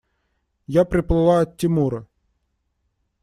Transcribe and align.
Я 0.65 0.83
приплыла 0.85 1.41
от 1.41 1.55
Тимура. 1.57 2.03